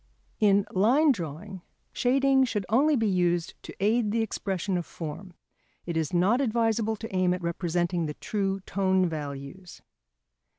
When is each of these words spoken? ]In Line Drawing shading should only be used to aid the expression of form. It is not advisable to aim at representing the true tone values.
]In 0.49 0.65
Line 0.71 1.11
Drawing 1.11 1.61
shading 1.93 2.43
should 2.45 2.65
only 2.69 2.95
be 2.95 3.07
used 3.07 3.53
to 3.61 3.75
aid 3.79 4.09
the 4.09 4.23
expression 4.23 4.75
of 4.75 4.83
form. 4.83 5.35
It 5.85 5.95
is 5.95 6.11
not 6.11 6.41
advisable 6.41 6.95
to 6.95 7.15
aim 7.15 7.35
at 7.35 7.43
representing 7.43 8.07
the 8.07 8.15
true 8.15 8.61
tone 8.61 9.07
values. 9.07 9.83